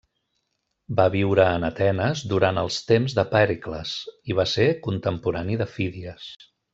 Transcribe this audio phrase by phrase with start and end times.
[0.99, 3.93] Va viure en Atenes durant els temps de Pèricles,
[4.33, 6.31] i va ser contemporani de Fídies.